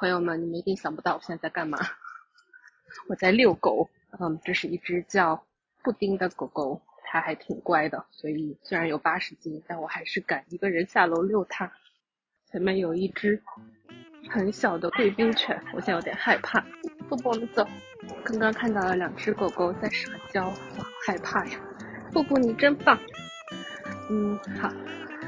[0.00, 1.78] 朋友们，你们一定想不到我现在在干嘛？
[3.06, 3.90] 我在遛狗。
[4.18, 5.44] 嗯，这是一只叫
[5.82, 11.70] 布丁的狗狗，它还挺乖的，所以虽然有八十斤，但我还是敢一个人下楼遛它。
[12.46, 13.42] 前面有一只
[14.30, 16.64] 很小的贵宾犬，我现在有点害怕。
[17.06, 17.68] 布布，我们走。
[18.24, 20.50] 刚刚看到了两只狗狗在撒娇，
[21.06, 21.60] 害怕呀。
[22.10, 22.98] 布布，你真棒。
[24.08, 24.72] 嗯，好。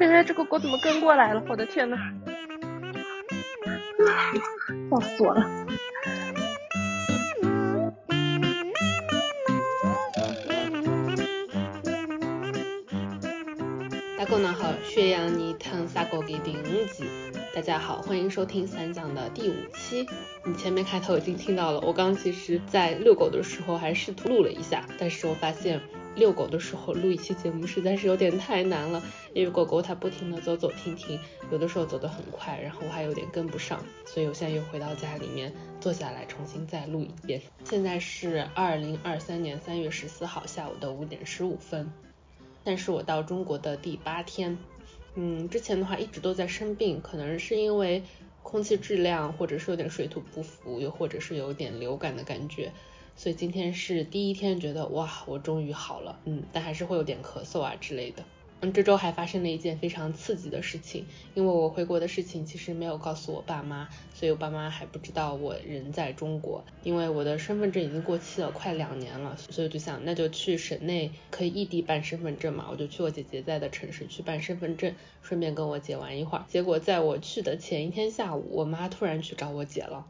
[0.00, 1.40] 哎，这狗狗怎么跟过来了？
[1.48, 1.96] 我的天呐！
[4.90, 5.66] 笑死我了。
[14.18, 17.04] 大家好，血氧你疼啥狗给第五集。
[17.54, 20.06] 大家好，欢迎收听三讲的第五期。
[20.44, 25.80] 你前面开头已经听到了，我刚其实在遛狗的时候还试图录了一下，但是我发现。
[26.16, 29.02] 遛狗的时候录一期节目实在是有点太难了，
[29.34, 31.20] 因为狗狗它不停的走走停停，
[31.52, 37.42] 有的时候走得很快，然后我还有点跟不上，所以我现在又回到家里面坐下来重新再录一遍。
[37.64, 41.92] 现在是二零二三年三月十四号下午的五点十五分，
[42.64, 44.56] 但是我到中国的第八天，
[45.14, 48.02] 嗯，之前的话一直都在生病，可能是因为
[48.42, 52.72] 空气质量，或者是有点水土不服，又或者是有点流感的感觉。
[53.16, 58.22] 所以今天是第一天，觉得哇，我终于好了，嗯，但还是会有点咳嗽啊之类的。
[58.60, 66.64] 嗯，这周还发生了一件非常刺激的事情，因为我回国的事情其实没有告诉我爸妈，所以我爸妈还不知道我人在中国。
[66.82, 76.44] 因为我的身份证已经过期了，快两年了，所以就想那就去省内可以异地办身份证嘛，我就去我姐姐在的城市去办身份证，顺便跟我姐玩一会儿。
[76.48, 80.06] 结果在我去的前一天下午，我妈突然去找我姐了。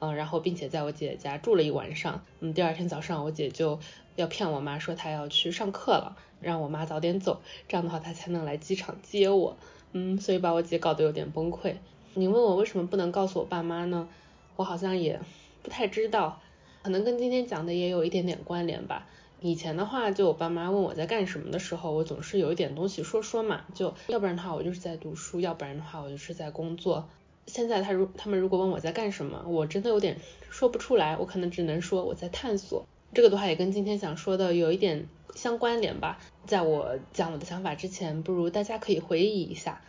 [0.00, 3.80] 嗯，然后并且在我姐姐家住了一晚上，嗯，第二天早上我姐就
[4.16, 9.56] 要骗我妈说她要去上课了，让我妈早点走，这样的话她才能来机场接我，
[9.92, 11.74] 嗯，所以把我姐搞得有点崩溃。
[12.14, 14.08] 你问我为什么不能告诉我爸妈呢？
[14.56, 15.20] 我好像也
[15.62, 16.40] 不太知道，
[16.82, 19.06] 可能跟今天讲的也有一点点关联吧。
[19.40, 27.08] 以前的话，就我爸妈问我在干什么的时候，我总是有一点东西说说嘛，就要不然的话我就是在读书，要不然的话我就是在工作。
[27.48, 30.20] 现在他如他们如果问我在干什么，我真的有点
[30.50, 32.86] 说不出来，我可能只能说我在探索。
[33.14, 36.20] 这个的话也跟今天想说的有一点相关联吧。
[36.46, 39.82] 在我讲我的想法之前，不如大家可以回忆一下，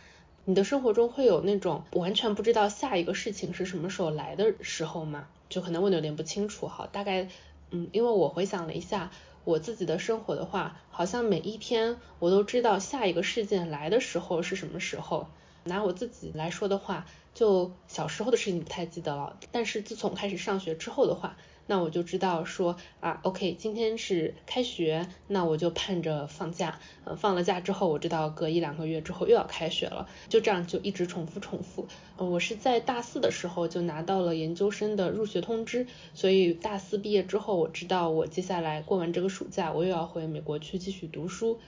[0.46, 5.28] 你的生活中会有那种完全不知道下一个事情是什么时候来的时候吗？
[5.48, 6.88] 就可能问的有点不清楚哈。
[6.90, 7.28] 大概
[7.70, 9.10] 嗯，因为我回想了一下
[9.44, 15.28] 我自己的生活的话，好像每一天我都知道下一个事件来的时候是什么时候。
[15.64, 17.06] 拿我自己来说的话。
[17.32, 21.36] 就小时候的事情不太记得了，但是自从开始上学之后的话，
[21.68, 31.86] 那我就知道说啊，OK，今天是开学，那我就盼着放假，呃，放了假之后，我知道隔一两个月之后又要开学了，就这样就一直重复重复。
[32.16, 41.60] 我是在大四的时候就拿到了研究生的入学通知，所以大四毕业之后，我知道我接下来过完这个暑假，我又要回美国去继续读书。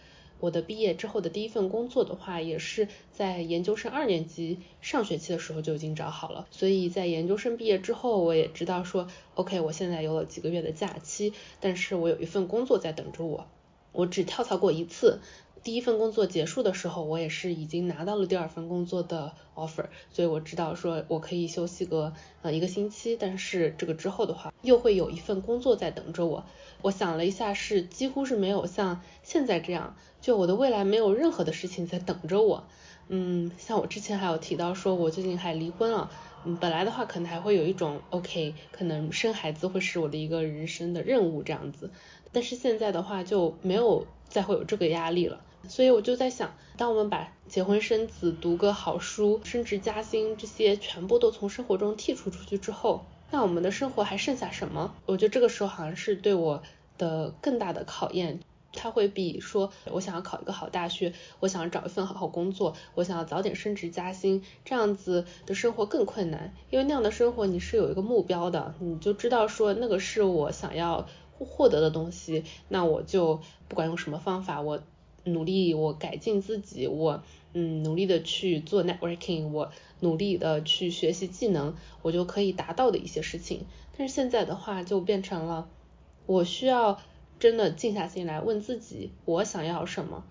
[0.43, 6.49] 我的毕业之后的第一份工作的话，也是在研究生二年级上学期的时候就已经找好了。
[6.51, 13.47] 所以在研究生毕业之后，我也知道说，OK，我现在有了几个月的假期，但是我有一份工作在等着我。
[13.93, 15.21] 我只跳槽过一次，
[15.63, 26.45] 第一份工作结束的时候，我也是已经拿到了第二份工作的 offer，所以我知道说我可以休息个呃一个星期，但是这个之后的话，又会有一份工作在等着我。
[26.81, 29.97] 我想了一下，是几乎是没有像现在这样。
[30.21, 32.65] 就我的未来没有任何的事情在等着我，
[33.09, 36.11] 嗯，像我之前还有提到说，我最近还离婚了，
[36.45, 41.91] 嗯，本来的话可能还会有一种 OK，可能生孩子会是我的一个人生的任务这样子，
[42.33, 54.95] 但是现在的话就没有再会有这个压力了，所以我就在想，当我们把结婚生子、读个好书、升职加薪这些全部都从生活中剔除出去之后，那我们的生活还剩下什么？
[55.05, 56.63] 我觉得这个时候好像是对我
[56.97, 58.41] 的更大的考验。
[58.83, 71.07] 他会比说，我想要考一个好大学，我想要找一份好好工作，我想要早点升职加薪，这样子的生活更困难，因为那样的生活你是有一个目标的，你就知道说那个是我想要
[71.39, 74.83] 获得的东西，那我就不管用什么方法，我
[75.23, 77.23] 努力，我改进自己，我
[77.53, 79.71] 嗯努力的去做 networking，我
[80.01, 83.65] 努力的去学习技能，我就可以达到的一些事情。
[83.97, 85.69] 但是现在的话就变成了，
[86.27, 86.99] 我需要。
[87.43, 90.23] 真的静下心来问自己，我想要什么？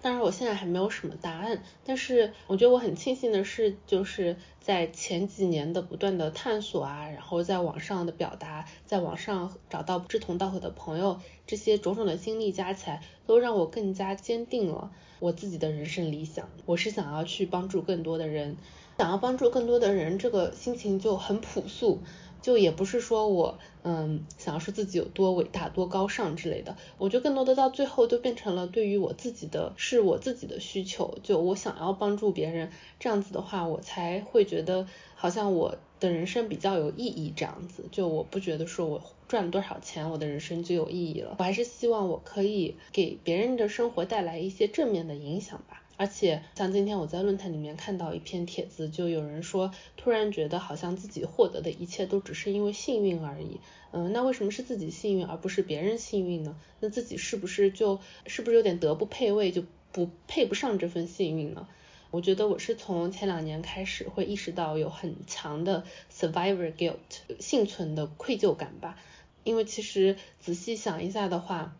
[0.00, 16.48] 当然，我现在还没有什么答案，但是我觉得我很庆幸的是，就是在前几年的不断的探索啊，然后在网上的表达，在网上找到志同道合的朋友，这些种种的经历加起来，都让我更加坚定了我自己的人生理想。
[16.64, 18.56] 我是想要去帮助更多的人，
[18.96, 22.00] 想要帮助更多的人，这个心情就很朴素。
[22.46, 32.70] 就也不是说我嗯想要说自己有多伟大多高尚之类的，我觉得更多的到最后就变成了对于我自己的是我自己的需求，就我想要帮助别人，
[33.00, 45.82] 这样子的话我才会觉得好像我的人生比较有意义这样子，就我不觉得说我赚了多少钱我的人生就有意义了，我还是希望我可以给别人的生活带来一些正面的影响吧。
[45.98, 53.60] 而且像今天我在论坛里面看到一篇帖子，就有人说，突然觉得好像自己获得的一切都只是因为幸运而已。
[53.92, 56.54] 嗯，那为什么是自己幸运而不是别人幸运呢？
[56.80, 61.66] 那自己是不是就是不是有点德不配位，就不配不上这份幸运呢？
[62.10, 65.84] 我觉得我是从前两年开始会意识到有很强的
[66.14, 66.96] survivor guilt
[67.40, 68.98] 幸存的愧疚感吧。
[69.44, 71.74] 因为其实仔细想一下的话，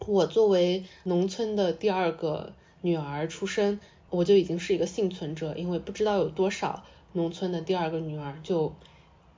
[0.00, 2.52] 我作为农村的第二个。
[2.82, 3.80] 女儿出生，
[4.10, 8.74] 我就已经是一个幸存者，因为不知道有多少农村的第二个女儿就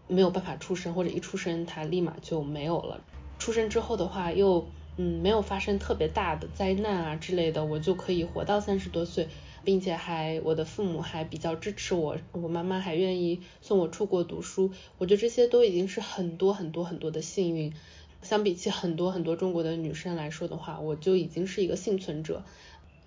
[0.07, 3.01] 没有办法出生，或者一出生她立马就没有了。
[3.39, 9.29] 出生之后的话，又嗯没有发生特别大的灾难啊之类的，我就可以活到三十多岁，
[9.65, 17.73] 并且还我的父母还比较支持我，我妈妈还愿意送我出国读书，我觉得这些都已经是很多很多很多的幸运。
[18.21, 22.43] 相比起很多很多中国的女生来说的话，我就已经是一个幸存者。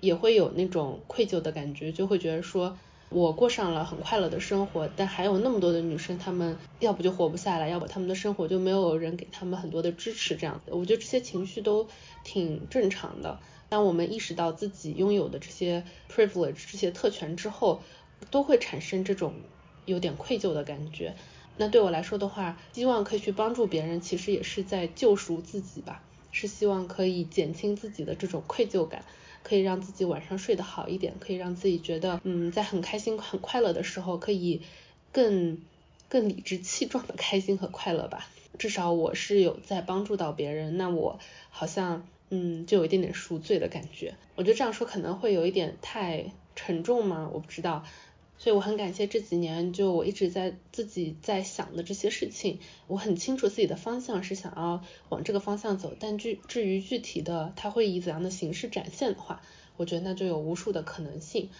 [0.01, 2.77] 也会有那种愧疚的感觉，就会觉得说，
[3.09, 11.87] 我过上了很快乐的生活，但还有那么多的女生，她们要不就活不下来，要不她们的生活就没有人给她们很多的支持，这样子，我觉得这些情绪都
[12.23, 13.39] 挺正常的。
[13.69, 17.81] 当我们意识到自己拥有的这些 privilege 这些特权之后，
[18.29, 19.33] 都会产生这种
[19.85, 21.15] 有点愧疚的感觉。
[21.57, 29.05] 那对我来说的话，希望可以去帮助别人，其实也是在救赎自己吧，是希望可以减轻自己的这种愧疚感。
[29.43, 34.61] 可以让自己晚上睡得好一点，可以让自己觉得，嗯，在很开心、很快乐的时候，可以
[35.11, 35.59] 更
[36.07, 38.27] 更理直气壮的开心和快乐吧。
[38.59, 44.15] 至少我是有在帮助到别人，那我好像，嗯，就有一点点赎罪的感觉。
[44.35, 47.29] 我觉得这样说可能会有一点太沉重吗？
[47.33, 47.83] 我不知道。
[48.41, 52.57] 所以我很感谢这几年，就我一直在自己在想的这些事情，
[52.87, 59.43] 我很清楚自己的方向是想要往这个方向走，但具至于具体的它会以怎样的形式展现的话，
[59.77, 61.51] 我觉得那就有无数的可能性。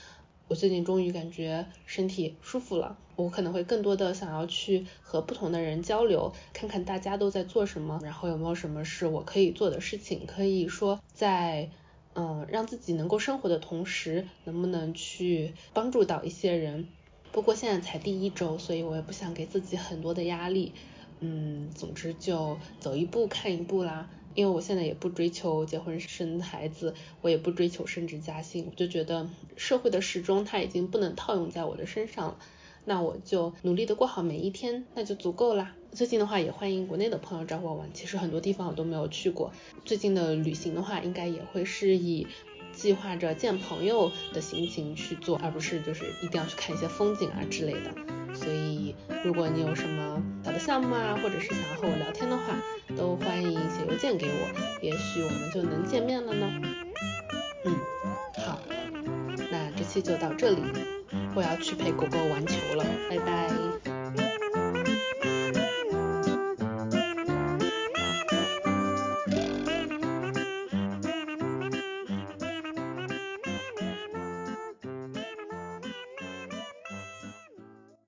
[0.48, 11.70] 我最近终于感觉身体舒服了，我可能会更多的想要去和不同的人交流，看看大家都在做什么，然后有没有什么是我可以做的事情，可以说在。
[12.14, 16.88] 嗯，让自己能够生活的同时，能不能去帮助到一些人？
[17.32, 20.74] 不过现在才第一周，所以我也不想给自己很多的压力。
[21.20, 24.10] 嗯，总之就走一步看一步啦。
[24.34, 32.38] 因为我现在也不追求结婚生孩子，我也不追求升职加薪，我就觉得社会的时钟它已经不能套用在我的身上了。
[32.86, 35.76] 那我就努力的过好每一天，那就足够啦。
[35.92, 37.90] 最近的话，也欢迎国内的朋友找我玩。
[37.94, 39.52] 其实很多地方我都没有去过。
[39.86, 42.28] 最近的旅行的话，应该也会是以
[42.72, 47.94] 计划着见朋友的心情去做，而不是就是一定要去看一些风景啊之类的。
[48.34, 48.96] 所以，
[49.26, 52.58] 如果你有什么小的项目啊，或者是想要和我聊天的话，
[52.96, 56.50] 都欢迎写邮件给我，也许我们就能见面了呢。
[57.66, 57.76] 嗯，
[58.38, 58.60] 好，
[59.52, 60.62] 那这期就到这里。
[61.34, 63.91] 我要去陪狗狗玩球了，拜拜。